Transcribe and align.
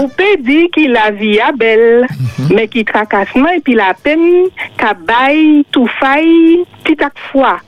Ou 0.00 0.06
peut 0.06 0.36
dire 0.38 0.68
qu'il 0.72 0.92
la 0.92 1.10
vie 1.10 1.38
est 1.38 1.56
belle, 1.56 2.06
mais 2.54 2.68
qui 2.68 2.84
tracassement 2.84 3.48
et 3.48 3.58
puis 3.58 3.74
la 3.74 3.94
peine, 3.94 4.44
qu'a 4.76 4.94
bail, 4.94 5.64
tout 5.72 5.88
faille, 5.98 6.62
petit 6.84 7.02
à 7.02 7.10
fois, 7.32 7.58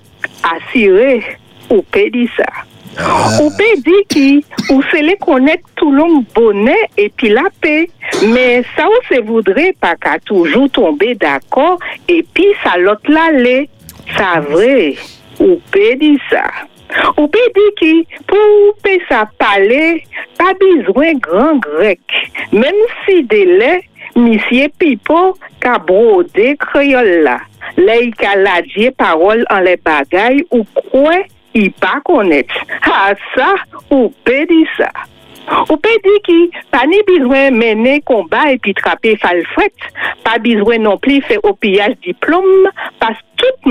assuré, 0.45 1.24
ou 1.71 1.82
peut 1.82 2.08
dire 2.08 2.30
ça. 2.37 3.43
Ou 3.43 3.51
peut 3.51 3.80
dire 3.82 4.04
qui, 4.08 4.45
ou 4.71 4.80
c'est 4.93 5.03
les 5.03 5.16
connaître 5.16 5.69
tout 5.74 5.90
l'homme 5.90 6.24
bonnet 6.32 6.88
et 6.96 7.08
puis 7.08 7.30
la 7.30 7.48
paix, 7.61 7.90
mais 8.29 8.62
ça 8.76 8.87
ou 8.87 9.12
se 9.12 9.21
voudrait 9.22 9.74
pas 9.81 9.97
qu'à 9.97 10.21
toujours 10.21 10.71
tomber 10.71 11.17
d'accord 11.17 11.81
et 12.06 12.24
puis 12.33 12.47
ça 12.62 12.78
l'autre 12.78 13.10
là 13.10 13.33
l'est, 13.33 13.69
ça 14.17 14.38
vrai, 14.38 14.94
ou 15.40 15.60
peut 15.72 15.97
dire 15.97 16.20
ça. 16.30 16.45
Ou 17.16 17.29
peut 17.29 17.38
dire 17.55 17.75
qui, 17.79 18.07
pour 18.27 18.38
parler, 19.39 20.05
pas 20.39 20.52
besoin 20.55 21.15
grand 21.15 21.57
grec, 21.57 22.01
même 22.52 22.75
si 23.05 23.23
délai, 23.25 23.83
Monsieur 24.16 24.69
Pipo 24.77 25.37
qu'a 25.61 25.79
brodé 25.79 26.57
créole 26.57 27.31
il 27.77 28.27
a 28.27 28.37
ladié 28.37 28.91
parole 28.91 29.45
en 29.51 29.61
les 29.61 29.77
bagailles 29.77 30.45
ou 30.51 30.65
quoi 30.91 31.15
il 31.55 31.73
pas 31.73 32.01
connaître. 32.05 32.55
Ah, 32.84 33.15
ça, 33.34 33.55
ou 33.91 34.12
peut 34.25 34.47
dire 34.47 34.69
ça. 34.77 34.91
Ou 35.69 35.77
peut 35.77 35.89
dire 36.05 36.23
qui, 36.25 36.51
pas 36.70 36.84
besoin 37.07 37.51
mener 37.51 38.01
combat 38.03 38.53
et 38.53 38.59
puis 38.59 38.75
trapper 38.75 39.17
falfret, 39.17 39.73
pas 40.23 40.39
besoin 40.39 40.79
non 40.79 40.97
plus 40.97 41.23
faire 41.23 41.45
au 41.45 41.55
pillage 41.55 41.95
diplôme, 42.05 42.69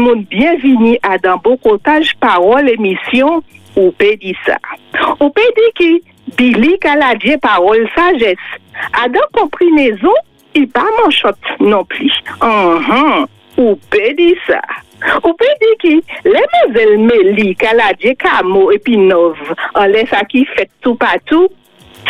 le 0.09 0.15
monde 0.15 0.25
bienvenu 0.25 0.97
à 1.03 1.17
dans 1.17 1.37
bocotage 1.37 2.15
parole 2.19 2.69
émission, 2.69 3.43
ou 3.75 3.91
peut 3.91 4.15
dire 4.15 4.35
ça. 4.45 4.57
Ou 5.19 5.29
peut 5.29 5.41
dire 5.41 5.73
qui, 5.75 6.03
Billy 6.37 6.77
Caladie 6.79 7.37
parole 7.37 7.87
sagesse, 7.95 8.37
à 8.93 9.07
dans 9.09 9.19
comprenaison, 9.33 10.13
il 10.55 10.67
pas 10.67 10.85
manchotte 11.03 11.37
non 11.59 11.83
plus. 11.85 12.11
Mhm. 12.41 13.25
Ou 13.57 13.75
peut 13.89 14.13
dire 14.17 14.37
ça. 14.47 14.61
Ou 15.23 15.33
peut 15.33 15.45
dire 15.61 15.77
qui, 15.79 16.03
les 16.25 16.31
mademoiselles 16.31 16.99
Mélie, 16.99 17.55
Caladie, 17.55 18.15
Camo 18.15 18.71
et 18.71 18.79
puis 18.79 18.97
Nove, 18.97 19.53
en 19.75 19.85
laisse 19.85 20.11
à 20.13 20.23
qui 20.25 20.45
fait 20.45 20.69
tout 20.81 20.95
partout, 20.95 21.47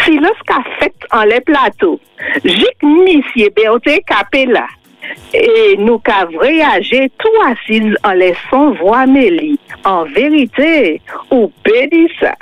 silence 0.05 0.31
qu'a 0.47 0.63
fait 0.79 0.93
en 1.11 1.23
les 1.23 1.41
plateaux. 1.41 1.99
Jic 2.43 2.77
Monsieur 2.83 3.49
Berthe 3.55 4.03
Capella. 4.05 4.67
Et 5.33 5.75
nous 5.77 5.99
qu'a 5.99 6.25
voyagé 6.25 7.11
tout 7.17 7.29
assise 7.45 7.95
en 8.03 8.13
laissant 8.13 8.71
voir 8.71 9.07
Mélie. 9.07 9.59
En 9.85 10.03
vérité, 10.03 11.01
ou 11.31 11.51
dire 11.65 12.09
ça. 12.19 12.33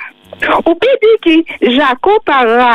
Ou 0.65 0.73
dire 0.73 1.43
que 1.61 1.71
Jacob 1.71 2.21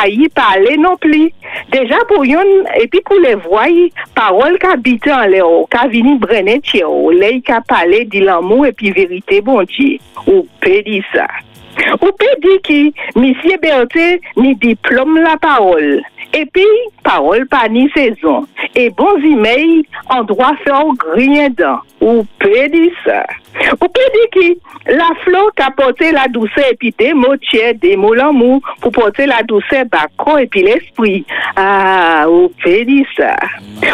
y 0.07 0.29
parler 0.29 0.77
non 0.77 0.97
plus. 0.97 1.31
Déjà 1.71 1.97
pour 2.07 2.25
yon, 2.25 2.41
et 2.79 2.87
puis 2.87 3.01
pour 3.01 3.19
les 3.19 3.35
voix, 3.35 3.67
parole 4.13 4.57
qu'habite 4.59 5.07
en 5.07 5.25
l'air, 5.25 5.45
qu'a 5.69 5.87
vini 5.87 6.17
brenet 6.17 6.59
tio, 6.59 7.11
l'œil 7.11 7.41
qu'a 7.41 7.61
parlé 7.61 8.05
de 8.05 8.19
l'amour 8.19 8.65
et 8.65 8.73
puis 8.73 8.91
vérité 8.91 9.41
bon 9.41 9.63
Dieu. 9.63 9.97
Ou 10.27 10.45
dire 10.63 11.03
ça. 11.13 11.27
Ou 12.01 12.09
dire 12.19 12.61
que 12.63 13.19
Monsieur 13.19 13.57
Berthe 13.61 14.21
ni 14.37 14.55
diplôme 14.55 15.17
la 15.17 15.37
parole. 15.37 16.01
Et 16.35 16.47
puis, 16.47 16.65
parole 17.03 17.47
pas 17.47 17.67
ni 17.69 17.89
saison. 17.91 18.47
Et 18.75 18.89
bons 18.89 19.17
emails, 19.23 19.83
en 20.09 20.23
droit 20.23 20.53
faire 20.63 20.83
rien 21.13 21.49
dans. 21.49 21.79
Ou 22.01 22.25
dire 22.43 22.91
ça. 23.05 23.23
Ou 23.79 23.85
dire 23.85 24.29
que 24.31 24.91
la 24.91 25.09
fleur 25.23 25.51
qui 25.55 25.63
porté 25.77 26.11
la 26.11 26.27
douceur 26.27 26.65
et 26.71 26.75
puis 26.75 26.93
des 26.97 27.13
mots 27.13 27.37
tiers, 27.37 27.75
des 27.75 27.95
mots 27.95 28.15
l'amour 28.15 28.61
pour 28.81 28.91
porter 28.91 29.27
la 29.27 29.43
douceur 29.43 29.85
bacon 29.85 30.39
et 30.39 30.47
puis 30.47 30.63
l'esprit. 30.63 31.23
Ah, 31.55 32.25
ou 32.27 32.51
dire 32.65 33.05
ça. 33.15 33.35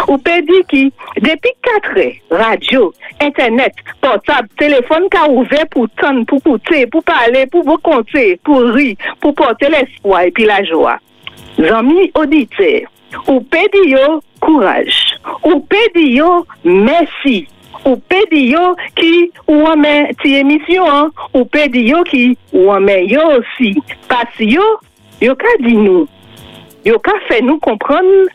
Ou 0.08 0.18
dire 0.18 0.66
que 0.68 1.20
depuis 1.20 1.52
quatre 1.62 2.00
radio, 2.32 2.94
internet, 3.22 3.74
portable, 4.00 4.48
téléphone 4.58 5.08
qui 5.12 5.30
ouvert 5.30 5.68
pour 5.70 5.90
tendre, 6.02 6.26
pour 6.26 6.38
écouter, 6.38 6.88
pour 6.88 7.04
parler, 7.04 7.46
pour 7.48 7.64
vous 7.64 7.78
compter, 7.78 8.40
pour 8.44 8.62
rire, 8.62 8.96
pour 9.20 9.36
porter 9.36 9.68
l'espoir 9.70 10.22
et 10.22 10.32
puis 10.32 10.46
la 10.46 10.64
joie. 10.64 11.00
Zami 11.60 12.12
auditeurs, 12.16 12.90
ou 13.28 13.42
pédio 13.42 14.22
courage, 14.40 15.18
ou 15.44 15.60
pédio 15.60 16.46
merci, 16.64 17.48
ou 17.86 17.98
pédio 17.98 18.76
qui 18.96 19.32
ou 19.48 19.68
amène 19.68 20.14
ti 20.22 20.36
émission, 20.36 20.90
hein, 20.90 21.12
ou 21.34 21.46
pédio 21.46 22.04
qui 22.04 22.38
ou 22.54 22.72
amène 22.72 23.10
yo 23.10 23.22
aussi. 23.40 23.76
Parce 24.08 24.40
yo, 24.40 24.64
yo 25.22 25.36
ka 25.36 25.48
di 25.60 25.76
nous, 25.76 26.08
yo 26.86 27.00
ka 27.00 27.14
fait 27.28 27.42
nous 27.42 27.60
comprendre 27.60 28.28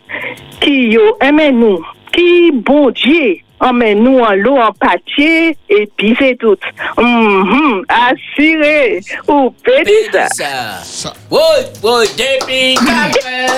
qui 0.61 0.93
yo 0.93 1.17
aime 1.21 1.59
nous, 1.59 1.81
qui 2.13 2.51
bon 2.53 2.91
Dieu 2.91 3.39
emmène 3.65 4.03
nous 4.03 4.19
en 4.21 4.33
l'eau 4.35 4.57
en 4.59 4.73
pâtier 4.73 5.57
et 5.69 5.89
puis 5.97 6.15
c'est 6.19 6.37
tout. 6.39 6.57
Mhm, 6.99 7.83
assuré, 7.89 9.01
ou 9.29 9.51
pédi 9.65 9.91
ça. 10.13 10.81
ça. 10.83 11.13
Oui, 11.31 11.39
oui, 11.83 12.05
depuis 12.17 12.75
café. 12.75 13.53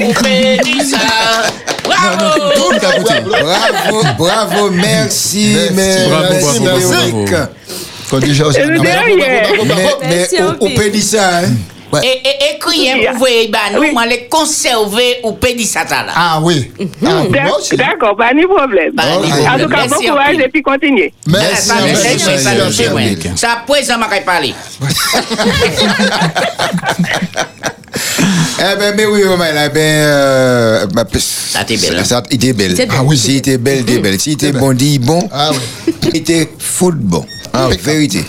Ou 0.04 0.12
pédi 0.22 0.80
ça. 0.84 0.98
Bravo. 1.84 2.50
Tout 2.54 2.72
le 2.72 2.78
capoté. 2.80 3.20
Bravo, 3.28 4.02
bravo, 4.18 4.70
merci, 4.70 5.54
Merci. 5.54 5.72
mais- 5.74 6.08
Bravo, 6.08 6.60
bravo, 6.60 6.78
Véronique. 6.78 7.30
bravo. 7.30 7.46
Quand 8.10 8.18
déjà, 8.18 8.44
derrière. 8.50 9.06
mais, 9.16 9.74
mais 10.02 10.16
Merci, 10.16 10.36
on, 10.40 10.48
on 10.60 10.66
Opi. 10.66 10.74
peut 10.74 10.90
dire 10.90 11.02
ça, 11.02 11.38
hein? 11.38 11.50
Ouais. 11.92 12.00
Et, 12.04 12.28
et, 12.28 13.12
vous 13.12 13.18
voyez, 13.18 13.48
bah, 13.48 13.58
nous, 13.72 13.80
Oui. 13.80 13.92
on 13.96 14.00
les 14.08 14.26
conserver 14.28 15.18
ou 15.24 15.32
pédi 15.32 15.64
ça 15.64 15.84
là. 15.84 16.06
Ah 16.14 16.38
oui. 16.42 16.70
Ah, 17.04 17.24
moi 17.28 17.58
aussi. 17.58 17.76
D'accord, 17.76 18.16
pas 18.16 18.32
de 18.32 18.46
problème. 18.46 18.92
Pas 18.94 19.02
de 19.02 19.08
En 19.08 19.20
problème. 19.20 19.62
tout 19.62 19.68
cas, 19.68 19.86
bon 19.88 19.96
courage 20.08 20.36
et 20.38 20.48
puis 20.48 20.62
continuez. 20.62 21.12
Merci. 21.26 21.68
Ça, 23.36 23.52
après, 23.52 23.82
ça 23.82 23.98
m'a 23.98 24.06
parlé. 24.24 24.54
Eh 28.62 28.76
ben, 28.78 28.94
mais 28.94 29.06
oui, 29.06 29.22
maman, 29.24 29.44
eh 29.48 29.68
ben, 29.70 29.78
euh, 29.80 30.86
bah, 30.92 31.04
Ça 31.18 31.64
t'est 31.64 31.78
belle, 31.78 31.98
hein? 31.98 32.04
Ça, 32.04 32.22
il 32.30 32.34
était 32.36 32.52
belle. 32.52 32.76
Ah 32.90 33.02
oui, 33.02 33.16
si 33.16 33.32
il 33.32 33.36
était 33.38 33.56
belle, 33.58 33.78
il 33.78 33.82
était 33.90 33.98
belle. 33.98 34.20
Si 34.20 34.30
il 34.30 34.32
était 34.34 34.52
bon, 34.52 34.72
dit 34.74 34.98
bon. 34.98 35.26
Ah 35.32 35.50
oui. 35.52 35.94
Il 36.12 36.16
était 36.18 36.48
foot 36.58 36.94
bon. 36.96 37.24
En 37.54 37.68
vérité. 37.68 38.22